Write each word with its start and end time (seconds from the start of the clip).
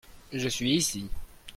Je 0.33 0.47
suis 0.49 0.73
ici. 0.75 1.11